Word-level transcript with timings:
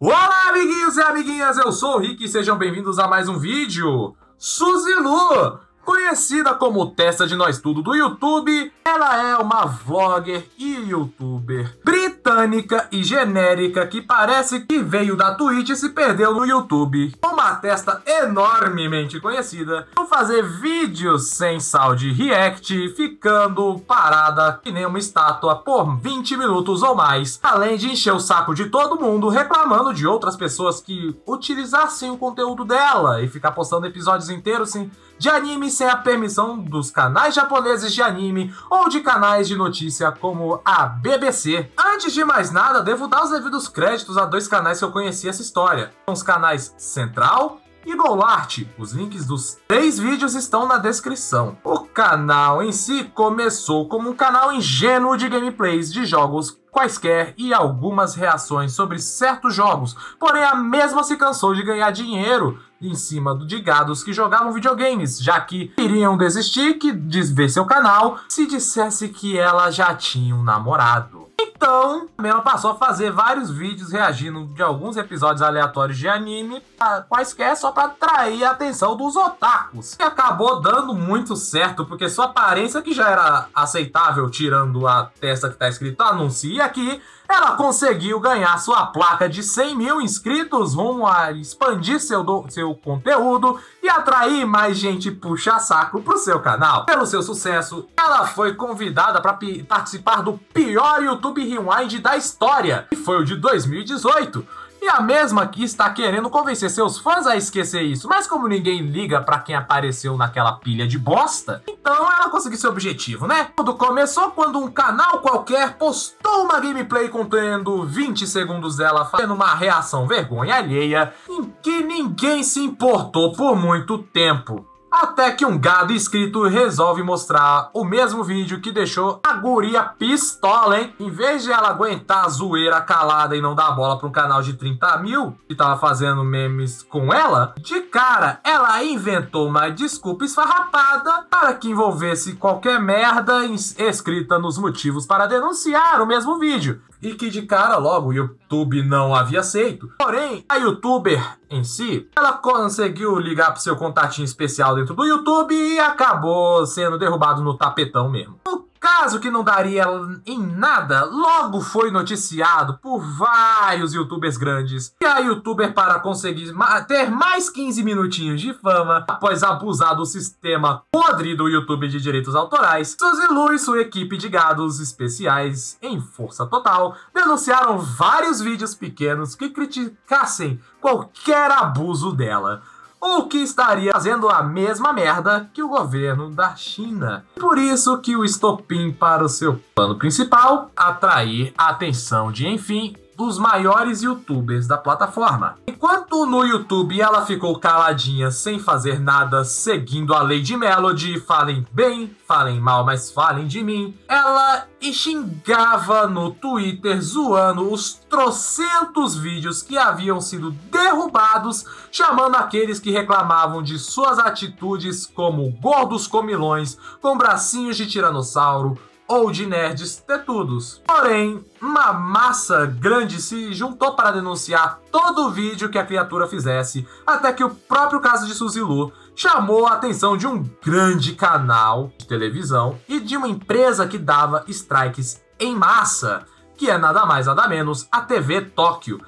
Olá, 0.00 0.48
amiguinhos 0.48 0.96
e 0.96 1.02
amiguinhas, 1.02 1.58
eu 1.58 1.70
sou 1.70 1.94
o 1.94 1.98
Rick 1.98 2.24
e 2.24 2.28
sejam 2.28 2.58
bem-vindos 2.58 2.98
a 2.98 3.06
mais 3.06 3.28
um 3.28 3.38
vídeo. 3.38 4.16
Suzy 4.36 4.94
Lu, 4.94 5.60
conhecida 5.84 6.52
como 6.54 6.90
Testa 6.90 7.24
de 7.24 7.36
Nós 7.36 7.60
Tudo 7.60 7.82
do 7.82 7.94
YouTube, 7.94 8.72
ela 8.84 9.28
é 9.28 9.36
uma 9.36 9.64
vlogger 9.64 10.44
e 10.58 10.74
youtuber 10.90 11.78
britânica 11.84 12.88
e 12.90 13.04
genérica 13.04 13.86
que 13.86 14.02
parece 14.02 14.66
que 14.66 14.80
veio 14.80 15.16
da 15.16 15.36
Twitch 15.36 15.70
e 15.70 15.76
se 15.76 15.90
perdeu 15.90 16.34
no 16.34 16.44
YouTube. 16.44 17.12
Uma 17.24 17.39
testa 17.60 18.02
enormemente 18.06 19.20
conhecida 19.20 19.86
por 19.94 20.06
fazer 20.06 20.42
vídeos 20.42 21.28
sem 21.30 21.60
sal 21.60 21.94
de 21.94 22.10
react, 22.12 22.88
ficando 22.96 23.78
parada 23.86 24.58
que 24.62 24.72
nem 24.72 24.86
uma 24.86 24.98
estátua 24.98 25.56
por 25.56 25.96
20 25.96 26.36
minutos 26.36 26.82
ou 26.82 26.94
mais, 26.94 27.38
além 27.42 27.76
de 27.76 27.90
encher 27.90 28.12
o 28.12 28.20
saco 28.20 28.54
de 28.54 28.66
todo 28.66 29.00
mundo 29.00 29.28
reclamando 29.28 29.92
de 29.92 30.06
outras 30.06 30.36
pessoas 30.36 30.80
que 30.80 31.14
utilizassem 31.26 32.10
o 32.10 32.16
conteúdo 32.16 32.64
dela 32.64 33.22
e 33.22 33.28
ficar 33.28 33.52
postando 33.52 33.86
episódios 33.86 34.30
inteiros 34.30 34.70
assim, 34.70 34.90
de 35.18 35.28
anime 35.28 35.70
sem 35.70 35.86
a 35.86 35.96
permissão 35.96 36.58
dos 36.58 36.90
canais 36.90 37.34
japoneses 37.34 37.92
de 37.92 38.00
anime 38.00 38.54
ou 38.70 38.88
de 38.88 39.00
canais 39.00 39.46
de 39.46 39.54
notícia 39.54 40.10
como 40.10 40.62
a 40.64 40.86
BBC. 40.86 41.70
Antes 41.78 42.14
de 42.14 42.24
mais 42.24 42.50
nada, 42.50 42.82
devo 42.82 43.06
dar 43.06 43.24
os 43.24 43.30
devidos 43.30 43.68
créditos 43.68 44.16
a 44.16 44.24
dois 44.24 44.48
canais 44.48 44.78
que 44.78 44.84
eu 44.84 44.90
conheci 44.90 45.28
essa 45.28 45.42
história. 45.42 45.90
Os 46.06 46.22
canais 46.22 46.74
Central 46.78 47.49
e 47.84 47.94
Golart. 47.94 48.64
Os 48.78 48.92
links 48.92 49.26
dos 49.26 49.58
três 49.66 49.98
vídeos 49.98 50.34
estão 50.34 50.66
na 50.66 50.78
descrição. 50.78 51.56
O 51.64 51.80
canal 51.80 52.62
em 52.62 52.72
si 52.72 53.04
começou 53.14 53.88
como 53.88 54.10
um 54.10 54.14
canal 54.14 54.52
ingênuo 54.52 55.16
de 55.16 55.28
gameplays 55.28 55.92
de 55.92 56.04
jogos 56.04 56.60
quaisquer 56.70 57.34
e 57.36 57.52
algumas 57.52 58.14
reações 58.14 58.72
sobre 58.72 58.98
certos 58.98 59.54
jogos, 59.54 59.96
porém 60.18 60.44
a 60.44 60.54
mesma 60.54 61.02
se 61.02 61.16
cansou 61.16 61.54
de 61.54 61.62
ganhar 61.64 61.90
dinheiro 61.90 62.60
em 62.80 62.94
cima 62.94 63.36
de 63.36 63.60
gados 63.60 64.02
que 64.02 64.12
jogavam 64.12 64.52
videogames, 64.52 65.20
já 65.20 65.40
que 65.40 65.72
iriam 65.76 66.16
desistir 66.16 66.74
que 66.74 66.92
de 66.92 67.22
ver 67.22 67.50
seu 67.50 67.66
canal 67.66 68.18
se 68.28 68.46
dissesse 68.46 69.08
que 69.08 69.36
ela 69.36 69.70
já 69.70 69.94
tinha 69.94 70.34
um 70.34 70.42
namorado. 70.42 71.29
Então, 71.60 72.08
ela 72.24 72.40
passou 72.40 72.70
a 72.70 72.74
fazer 72.74 73.12
vários 73.12 73.50
vídeos 73.50 73.92
reagindo 73.92 74.46
de 74.46 74.62
alguns 74.62 74.96
episódios 74.96 75.42
aleatórios 75.42 75.98
de 75.98 76.08
anime, 76.08 76.62
quaisquer 77.06 77.54
só 77.54 77.70
para 77.70 77.88
atrair 77.88 78.44
a 78.44 78.52
atenção 78.52 78.96
dos 78.96 79.14
otakus. 79.14 79.94
E 80.00 80.02
acabou 80.02 80.58
dando 80.62 80.94
muito 80.94 81.36
certo, 81.36 81.84
porque 81.84 82.08
sua 82.08 82.24
aparência, 82.24 82.80
que 82.80 82.94
já 82.94 83.10
era 83.10 83.48
aceitável, 83.54 84.30
tirando 84.30 84.88
a 84.88 85.10
testa 85.20 85.50
que 85.50 85.56
tá 85.56 85.68
escrito 85.68 86.02
anuncia 86.02 86.64
aqui, 86.64 86.98
ela 87.30 87.52
conseguiu 87.52 88.18
ganhar 88.18 88.58
sua 88.58 88.86
placa 88.86 89.28
de 89.28 89.42
100 89.42 89.76
mil 89.76 90.00
inscritos 90.00 90.74
rumo 90.74 91.06
a 91.06 91.30
expandir 91.30 92.00
seu, 92.00 92.24
do, 92.24 92.46
seu 92.48 92.74
conteúdo 92.74 93.60
e 93.80 93.88
atrair 93.88 94.44
mais 94.44 94.76
gente 94.76 95.12
puxa-saco 95.12 96.02
pro 96.02 96.18
seu 96.18 96.40
canal. 96.40 96.86
Pelo 96.86 97.06
seu 97.06 97.22
sucesso, 97.22 97.86
ela 97.96 98.26
foi 98.26 98.54
convidada 98.54 99.20
para 99.20 99.38
participar 99.68 100.22
do 100.22 100.38
pior 100.52 101.02
YouTube 101.02 101.49
Rewind 101.50 101.98
da 101.98 102.16
história, 102.16 102.86
que 102.90 102.96
foi 102.96 103.20
o 103.20 103.24
de 103.24 103.36
2018 103.36 104.46
e 104.82 104.88
a 104.88 105.00
mesma 105.00 105.46
que 105.46 105.62
está 105.62 105.90
querendo 105.90 106.30
convencer 106.30 106.70
seus 106.70 106.98
fãs 106.98 107.26
a 107.26 107.36
esquecer 107.36 107.82
isso. 107.82 108.08
Mas 108.08 108.26
como 108.26 108.48
ninguém 108.48 108.80
liga 108.80 109.20
para 109.20 109.38
quem 109.38 109.54
apareceu 109.54 110.16
naquela 110.16 110.52
pilha 110.52 110.86
de 110.86 110.98
bosta, 110.98 111.62
então 111.68 111.94
ela 111.94 112.30
conseguiu 112.30 112.58
seu 112.58 112.70
objetivo, 112.70 113.26
né? 113.26 113.50
Tudo 113.56 113.74
começou 113.74 114.30
quando 114.30 114.58
um 114.58 114.70
canal 114.70 115.20
qualquer 115.20 115.74
postou 115.74 116.44
uma 116.44 116.60
gameplay 116.60 117.08
contendo 117.08 117.84
20 117.84 118.26
segundos 118.26 118.76
dela 118.76 119.04
fazendo 119.04 119.34
uma 119.34 119.54
reação 119.54 120.06
vergonha 120.06 120.56
alheia 120.56 121.12
em 121.28 121.44
que 121.62 121.82
ninguém 121.82 122.42
se 122.42 122.60
importou 122.60 123.32
por 123.32 123.54
muito 123.54 123.98
tempo. 123.98 124.69
Até 124.90 125.30
que 125.30 125.46
um 125.46 125.56
gado 125.56 125.92
inscrito 125.92 126.42
resolve 126.48 127.02
mostrar 127.02 127.70
o 127.72 127.84
mesmo 127.84 128.24
vídeo 128.24 128.60
que 128.60 128.72
deixou 128.72 129.20
a 129.24 129.34
guria 129.34 129.84
pistola, 129.84 130.80
hein? 130.80 130.94
Em 130.98 131.08
vez 131.08 131.44
de 131.44 131.52
ela 131.52 131.68
aguentar 131.68 132.24
a 132.24 132.28
zoeira 132.28 132.80
calada 132.80 133.36
e 133.36 133.40
não 133.40 133.54
dar 133.54 133.70
bola 133.70 133.96
para 133.96 134.08
um 134.08 134.12
canal 134.12 134.42
de 134.42 134.54
30 134.54 134.98
mil 134.98 135.38
que 135.46 135.54
tava 135.54 135.78
fazendo 135.78 136.24
memes 136.24 136.82
com 136.82 137.12
ela, 137.12 137.54
de 137.58 137.80
cara 137.82 138.40
ela 138.42 138.82
inventou 138.82 139.46
uma 139.46 139.68
desculpa 139.68 140.24
esfarrapada 140.24 141.26
para 141.30 141.54
que 141.54 141.70
envolvesse 141.70 142.34
qualquer 142.34 142.80
merda 142.80 143.44
escrita 143.44 144.38
nos 144.38 144.58
motivos 144.58 145.06
para 145.06 145.26
denunciar 145.26 146.02
o 146.02 146.06
mesmo 146.06 146.38
vídeo 146.38 146.82
e 147.02 147.14
que 147.14 147.30
de 147.30 147.42
cara 147.42 147.76
logo 147.76 148.08
o 148.08 148.12
YouTube 148.12 148.82
não 148.82 149.14
havia 149.14 149.40
aceito. 149.40 149.90
Porém, 149.98 150.44
a 150.48 150.56
youtuber 150.56 151.38
em 151.48 151.64
si, 151.64 152.08
ela 152.16 152.34
conseguiu 152.34 153.18
ligar 153.18 153.52
pro 153.52 153.60
seu 153.60 153.76
contatinho 153.76 154.24
especial 154.24 154.74
dentro 154.74 154.94
do 154.94 155.04
YouTube 155.04 155.54
e 155.54 155.78
acabou 155.78 156.64
sendo 156.66 156.98
derrubado 156.98 157.42
no 157.42 157.56
tapetão 157.56 158.10
mesmo. 158.10 158.38
O 158.46 158.59
Caso 158.98 159.20
que 159.20 159.30
não 159.30 159.44
daria 159.44 159.84
em 160.26 160.38
nada, 160.38 161.04
logo 161.04 161.60
foi 161.60 161.92
noticiado 161.92 162.76
por 162.82 162.98
vários 163.00 163.94
youtubers 163.94 164.36
grandes. 164.36 164.92
E 165.00 165.06
a 165.06 165.20
youtuber, 165.20 165.72
para 165.72 166.00
conseguir 166.00 166.52
ter 166.88 167.08
mais 167.08 167.48
15 167.48 167.84
minutinhos 167.84 168.40
de 168.40 168.52
fama, 168.52 169.04
após 169.08 169.44
abusar 169.44 169.96
do 169.96 170.04
sistema 170.04 170.82
podre 170.90 171.36
do 171.36 171.48
YouTube 171.48 171.88
de 171.88 172.00
direitos 172.00 172.34
autorais, 172.34 172.96
Suzy 173.00 173.28
Lu 173.28 173.52
e 173.52 173.58
sua 173.60 173.80
equipe 173.80 174.18
de 174.18 174.28
gados 174.28 174.80
especiais, 174.80 175.78
em 175.80 176.00
força 176.00 176.44
total, 176.44 176.96
denunciaram 177.14 177.78
vários 177.78 178.40
vídeos 178.40 178.74
pequenos 178.74 179.36
que 179.36 179.50
criticassem 179.50 180.60
qualquer 180.80 181.50
abuso 181.52 182.12
dela 182.12 182.60
ou 183.00 183.26
que 183.26 183.38
estaria 183.38 183.92
fazendo 183.92 184.28
a 184.28 184.42
mesma 184.42 184.92
merda 184.92 185.48
que 185.54 185.62
o 185.62 185.68
governo 185.68 186.30
da 186.30 186.54
China. 186.54 187.24
Por 187.36 187.56
isso 187.56 187.98
que 187.98 188.14
o 188.14 188.24
estopim 188.24 188.92
para 188.92 189.24
o 189.24 189.28
seu 189.28 189.58
plano 189.74 189.96
principal, 189.96 190.70
atrair 190.76 191.54
a 191.56 191.70
atenção 191.70 192.30
de, 192.30 192.46
enfim, 192.46 192.94
dos 193.20 193.38
maiores 193.38 194.02
youtubers 194.02 194.66
da 194.66 194.78
plataforma. 194.78 195.58
Enquanto 195.66 196.24
no 196.24 196.42
YouTube 196.42 196.98
ela 196.98 197.26
ficou 197.26 197.58
caladinha 197.58 198.30
sem 198.30 198.58
fazer 198.58 198.98
nada, 198.98 199.44
seguindo 199.44 200.14
a 200.14 200.22
Lady 200.22 200.56
Melody, 200.56 201.20
falem 201.20 201.66
bem, 201.70 202.16
falem 202.26 202.58
mal, 202.58 202.82
mas 202.82 203.12
falem 203.12 203.46
de 203.46 203.62
mim, 203.62 203.94
ela 204.08 204.66
xingava 204.90 206.06
no 206.06 206.30
Twitter 206.30 206.98
zoando 207.02 207.70
os 207.70 207.92
trocentos 208.08 209.14
vídeos 209.14 209.62
que 209.62 209.76
haviam 209.76 210.18
sido 210.18 210.50
derrubados, 210.70 211.66
chamando 211.92 212.36
aqueles 212.36 212.80
que 212.80 212.90
reclamavam 212.90 213.62
de 213.62 213.78
suas 213.78 214.18
atitudes 214.18 215.04
como 215.04 215.50
gordos 215.60 216.06
comilões 216.06 216.78
com 217.02 217.18
bracinhos 217.18 217.76
de 217.76 217.86
tiranossauro, 217.86 218.78
ou 219.10 219.28
de 219.32 219.44
nerds 219.44 219.96
tetudos. 219.96 220.80
Porém, 220.86 221.44
uma 221.60 221.92
massa 221.92 222.64
grande 222.64 223.20
se 223.20 223.52
juntou 223.52 223.96
para 223.96 224.12
denunciar 224.12 224.78
todo 224.92 225.26
o 225.26 225.30
vídeo 225.30 225.68
que 225.68 225.78
a 225.78 225.84
criatura 225.84 226.28
fizesse, 226.28 226.86
até 227.04 227.32
que 227.32 227.42
o 227.42 227.50
próprio 227.50 227.98
caso 227.98 228.24
de 228.24 228.34
Suzilu 228.34 228.92
chamou 229.16 229.66
a 229.66 229.72
atenção 229.72 230.16
de 230.16 230.28
um 230.28 230.48
grande 230.64 231.14
canal 231.14 231.90
de 231.98 232.06
televisão 232.06 232.78
e 232.88 233.00
de 233.00 233.16
uma 233.16 233.26
empresa 233.26 233.84
que 233.88 233.98
dava 233.98 234.44
strikes 234.46 235.20
em 235.40 235.56
massa, 235.56 236.24
que 236.56 236.70
é 236.70 236.78
nada 236.78 237.04
mais 237.04 237.26
nada 237.26 237.48
menos 237.48 237.88
a 237.90 238.02
TV 238.02 238.42
Tóquio, 238.42 239.00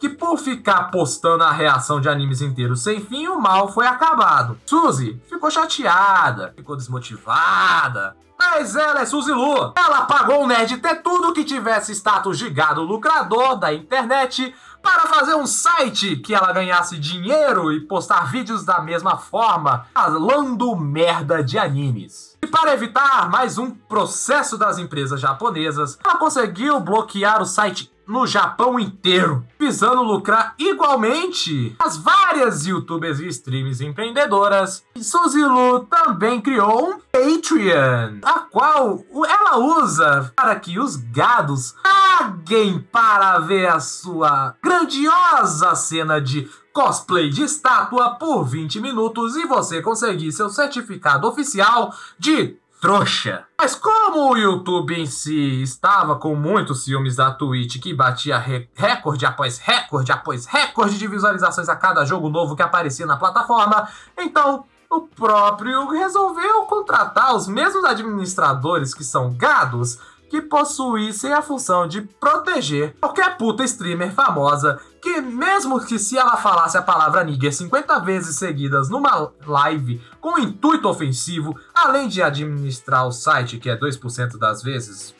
que 0.00 0.08
por 0.08 0.38
ficar 0.38 0.90
postando 0.90 1.44
a 1.44 1.52
reação 1.52 2.00
de 2.00 2.08
animes 2.08 2.40
inteiros 2.40 2.82
sem 2.82 3.00
fim, 3.00 3.28
o 3.28 3.38
mal 3.38 3.70
foi 3.70 3.86
acabado. 3.86 4.58
Suzy 4.64 5.20
ficou 5.28 5.50
chateada, 5.50 6.54
ficou 6.56 6.74
desmotivada, 6.74 8.16
mas 8.38 8.74
ela 8.74 9.02
é 9.02 9.04
Suzy 9.04 9.30
Lu. 9.30 9.74
Ela 9.76 10.06
pagou 10.06 10.42
o 10.42 10.46
nerd 10.46 10.78
ter 10.78 11.02
tudo 11.02 11.34
que 11.34 11.44
tivesse 11.44 11.92
status 11.92 12.38
de 12.38 12.48
gado 12.48 12.80
lucrador 12.80 13.56
da 13.56 13.74
internet 13.74 14.54
para 14.82 15.02
fazer 15.02 15.34
um 15.34 15.46
site 15.46 16.16
que 16.16 16.34
ela 16.34 16.50
ganhasse 16.50 16.98
dinheiro 16.98 17.70
e 17.70 17.80
postar 17.80 18.30
vídeos 18.32 18.64
da 18.64 18.80
mesma 18.80 19.18
forma, 19.18 19.84
falando 19.92 20.74
merda 20.74 21.44
de 21.44 21.58
animes. 21.58 22.38
E 22.42 22.46
para 22.46 22.72
evitar 22.72 23.28
mais 23.28 23.58
um 23.58 23.70
processo 23.70 24.56
das 24.56 24.78
empresas 24.78 25.20
japonesas, 25.20 25.98
ela 26.02 26.16
conseguiu 26.16 26.80
bloquear 26.80 27.42
o 27.42 27.46
site 27.46 27.92
no 28.10 28.26
Japão 28.26 28.78
inteiro, 28.78 29.46
visando 29.56 30.02
lucrar 30.02 30.54
igualmente 30.58 31.76
as 31.78 31.96
várias 31.96 32.66
youtubers 32.66 33.20
e 33.20 33.28
streams 33.28 33.80
empreendedoras. 33.80 34.82
E 34.96 35.04
Suzilu 35.04 35.86
também 35.88 36.40
criou 36.40 36.90
um 36.90 36.98
Patreon, 37.12 38.18
a 38.24 38.40
qual 38.40 39.04
ela 39.28 39.58
usa 39.58 40.32
para 40.34 40.56
que 40.56 40.76
os 40.76 40.96
gados 40.96 41.76
paguem 41.82 42.80
para 42.90 43.38
ver 43.38 43.68
a 43.68 43.78
sua 43.78 44.56
grandiosa 44.60 45.76
cena 45.76 46.20
de 46.20 46.50
cosplay 46.72 47.30
de 47.30 47.44
estátua 47.44 48.16
por 48.16 48.44
20 48.44 48.80
minutos 48.80 49.36
e 49.36 49.46
você 49.46 49.80
conseguir 49.80 50.32
seu 50.32 50.50
certificado 50.50 51.28
oficial 51.28 51.94
de 52.18 52.56
trouxa. 52.80 53.44
Mas 53.60 53.74
como 53.74 54.32
o 54.32 54.36
YouTube 54.36 54.98
em 54.98 55.06
si 55.06 55.62
estava 55.62 56.16
com 56.16 56.34
muitos 56.34 56.84
filmes 56.84 57.16
da 57.16 57.30
Twitch 57.30 57.78
que 57.80 57.92
batia 57.92 58.38
recorde 58.74 59.26
após 59.26 59.58
recorde 59.58 60.10
após 60.10 60.46
recorde 60.46 60.98
de 60.98 61.06
visualizações 61.06 61.68
a 61.68 61.76
cada 61.76 62.04
jogo 62.04 62.30
novo 62.30 62.56
que 62.56 62.62
aparecia 62.62 63.04
na 63.04 63.16
plataforma, 63.16 63.88
então 64.16 64.64
o 64.90 65.02
próprio 65.02 65.88
resolveu 65.90 66.62
contratar 66.62 67.36
os 67.36 67.46
mesmos 67.46 67.84
administradores 67.84 68.94
que 68.94 69.04
são 69.04 69.32
gados 69.34 69.98
que 70.30 70.40
possuíssem 70.40 71.32
a 71.32 71.42
função 71.42 71.88
de 71.88 72.02
proteger 72.02 72.94
qualquer 73.00 73.36
puta 73.36 73.64
streamer 73.64 74.14
famosa 74.14 74.80
que 75.02 75.20
mesmo 75.20 75.80
que 75.84 75.98
se 75.98 76.16
ela 76.16 76.36
falasse 76.36 76.76
a 76.76 76.82
palavra 76.82 77.24
nigger 77.24 77.52
50 77.52 77.98
vezes 78.00 78.36
seguidas 78.36 78.88
numa 78.88 79.30
live 79.46 80.00
com 80.20 80.38
intuito 80.38 80.88
ofensivo, 80.88 81.58
além 81.74 82.06
de 82.06 82.22
administrar 82.22 83.06
o 83.06 83.12
site, 83.12 83.58
que 83.58 83.70
é 83.70 83.76
2% 83.76 84.38
das 84.38 84.62
vezes, 84.62 85.14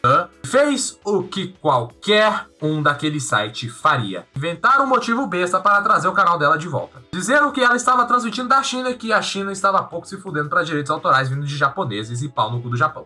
fez 0.44 0.98
o 1.04 1.22
que 1.22 1.48
qualquer 1.60 2.46
um 2.60 2.82
daquele 2.82 3.18
site 3.18 3.70
faria. 3.70 4.26
Inventar 4.36 4.80
um 4.82 4.86
motivo 4.86 5.26
besta 5.26 5.58
para 5.58 5.80
trazer 5.80 6.08
o 6.08 6.12
canal 6.12 6.38
dela 6.38 6.58
de 6.58 6.68
volta. 6.68 7.02
Dizendo 7.10 7.50
que 7.50 7.62
ela 7.62 7.76
estava 7.76 8.04
transmitindo 8.04 8.48
da 8.48 8.62
China 8.62 8.90
e 8.90 8.94
que 8.94 9.12
a 9.12 9.22
China 9.22 9.50
estava 9.50 9.82
pouco 9.82 10.06
se 10.06 10.18
fudendo 10.18 10.50
para 10.50 10.62
direitos 10.62 10.90
autorais 10.90 11.30
vindo 11.30 11.46
de 11.46 11.56
japoneses 11.56 12.20
e 12.20 12.28
pau 12.28 12.52
no 12.52 12.60
cu 12.60 12.68
do 12.68 12.76
Japão. 12.76 13.04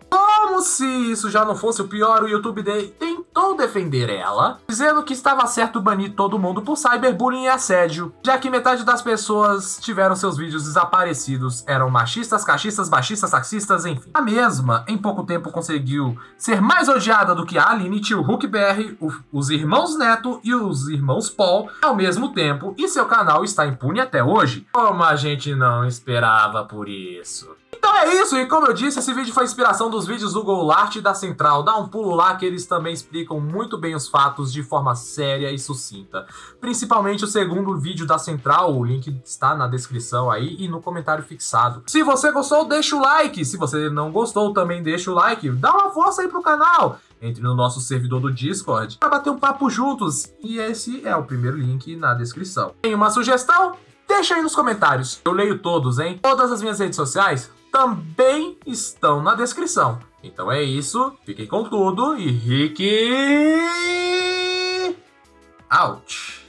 Como 0.55 0.63
se 0.63 0.85
isso 1.11 1.29
já 1.29 1.43
não 1.43 1.53
fosse 1.53 1.81
o 1.81 1.87
pior, 1.89 2.23
o 2.23 2.29
YouTube 2.29 2.63
tentou 3.35 3.57
defender 3.57 4.09
ela, 4.09 4.59
dizendo 4.65 5.03
que 5.03 5.11
estava 5.11 5.45
certo 5.45 5.81
banir 5.81 6.15
todo 6.15 6.39
mundo 6.39 6.61
por 6.61 6.77
cyberbullying 6.77 7.43
e 7.43 7.49
assédio, 7.49 8.13
já 8.23 8.37
que 8.37 8.49
metade 8.49 8.85
das 8.85 9.01
pessoas 9.01 9.77
tiveram 9.81 10.15
seus 10.15 10.37
vídeos 10.37 10.63
desaparecidos, 10.63 11.61
eram 11.67 11.89
machistas, 11.89 12.45
cachistas, 12.45 12.87
baixistas, 12.87 13.31
taxistas, 13.31 13.85
enfim. 13.85 14.09
A 14.13 14.21
mesma, 14.21 14.85
em 14.87 14.97
pouco 14.97 15.25
tempo, 15.25 15.51
conseguiu 15.51 16.17
ser 16.37 16.61
mais 16.61 16.87
odiada 16.87 17.35
do 17.35 17.45
que 17.45 17.57
a 17.57 17.69
Aline, 17.69 17.99
tio 17.99 18.21
Hulk 18.21 18.47
BR, 18.47 18.95
os 19.33 19.49
irmãos 19.49 19.97
Neto 19.97 20.39
e 20.41 20.55
os 20.55 20.87
irmãos 20.87 21.29
Paul 21.29 21.69
ao 21.81 21.93
mesmo 21.93 22.31
tempo, 22.31 22.73
e 22.77 22.87
seu 22.87 23.05
canal 23.05 23.43
está 23.43 23.67
impune 23.67 23.99
até 23.99 24.23
hoje. 24.23 24.65
Como 24.71 25.03
a 25.03 25.15
gente 25.17 25.53
não 25.53 25.85
esperava 25.85 26.63
por 26.63 26.87
isso. 26.87 27.53
Então 27.77 27.95
é 27.97 28.15
isso, 28.15 28.35
e 28.37 28.47
como 28.47 28.65
eu 28.65 28.73
disse, 28.73 28.97
esse 28.97 29.13
vídeo 29.13 29.33
foi 29.33 29.43
inspiração 29.43 29.91
dos 29.91 30.07
vídeos 30.07 30.33
do 30.33 30.43
Golart 30.43 30.95
e 30.95 31.01
da 31.01 31.13
Central. 31.13 31.61
Dá 31.61 31.75
um 31.75 31.87
pulo 31.87 32.15
lá 32.15 32.33
que 32.35 32.45
eles 32.45 32.65
também 32.65 32.93
explicam 33.25 33.39
muito 33.39 33.77
bem 33.77 33.95
os 33.95 34.07
fatos 34.07 34.53
de 34.53 34.61
forma 34.61 34.95
séria 34.95 35.51
e 35.51 35.57
sucinta. 35.57 36.27
Principalmente 36.61 37.23
o 37.23 37.27
segundo 37.27 37.77
vídeo 37.77 38.05
da 38.05 38.19
Central, 38.19 38.77
o 38.77 38.85
link 38.85 39.19
está 39.25 39.55
na 39.55 39.67
descrição 39.67 40.29
aí 40.29 40.55
e 40.59 40.67
no 40.67 40.81
comentário 40.81 41.23
fixado. 41.23 41.81
Se 41.87 42.03
você 42.03 42.31
gostou, 42.31 42.67
deixa 42.67 42.95
o 42.95 43.01
like. 43.01 43.43
Se 43.43 43.57
você 43.57 43.89
não 43.89 44.11
gostou, 44.11 44.53
também 44.53 44.83
deixa 44.83 45.11
o 45.11 45.15
like. 45.15 45.49
Dá 45.49 45.73
uma 45.73 45.91
força 45.91 46.21
aí 46.21 46.27
pro 46.27 46.41
canal. 46.41 46.99
Entre 47.19 47.41
no 47.41 47.55
nosso 47.55 47.81
servidor 47.81 48.21
do 48.21 48.31
Discord 48.31 48.97
para 48.99 49.09
bater 49.09 49.31
um 49.31 49.39
papo 49.39 49.69
juntos. 49.69 50.31
E 50.43 50.59
esse 50.59 51.05
é 51.05 51.15
o 51.15 51.23
primeiro 51.23 51.57
link 51.57 51.95
na 51.95 52.13
descrição. 52.13 52.73
Tem 52.81 52.93
uma 52.93 53.09
sugestão? 53.09 53.75
Deixa 54.07 54.35
aí 54.35 54.41
nos 54.43 54.53
comentários. 54.53 55.19
Eu 55.25 55.31
leio 55.31 55.57
todos, 55.59 55.97
hein? 55.97 56.19
Todas 56.21 56.51
as 56.51 56.61
minhas 56.61 56.79
redes 56.79 56.95
sociais 56.95 57.49
também 57.71 58.57
estão 58.65 59.21
na 59.21 59.33
descrição. 59.33 59.99
Então 60.25 60.51
é 60.51 60.63
isso, 60.63 61.15
fiquem 61.23 61.45
com 61.45 61.69
tudo 61.69 62.17
e 62.17 62.31
Rick 62.31 62.83
out. 65.69 66.44